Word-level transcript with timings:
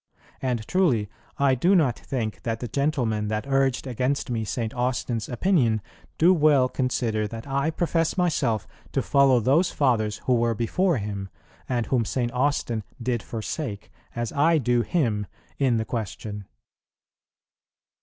And 0.41 0.67
truly.. 0.67 1.09
I 1.37 1.53
do 1.53 1.75
not 1.75 1.99
think 1.99 2.41
that 2.41 2.59
the 2.59 2.67
gentlemen 2.67 3.27
that 3.27 3.45
urged 3.47 3.85
against 3.85 4.31
me 4.31 4.43
St. 4.43 4.73
Austin's 4.73 5.29
opinion 5.29 5.79
do 6.17 6.33
well 6.33 6.67
consider 6.67 7.27
that 7.27 7.45
I 7.45 7.69
profess 7.69 8.17
myself 8.17 8.67
to 8.93 9.03
follow 9.03 9.39
those 9.39 9.69
Fathers 9.69 10.17
who 10.25 10.33
were 10.33 10.55
before 10.55 10.97
him; 10.97 11.29
and 11.69 11.85
whom 11.85 12.03
St. 12.03 12.31
Austin 12.33 12.83
did 12.99 13.21
forsake, 13.21 13.91
as 14.15 14.31
I 14.31 14.57
do 14.57 14.81
him, 14.81 15.27
in 15.59 15.77
the 15.77 15.85
question." 15.85 16.47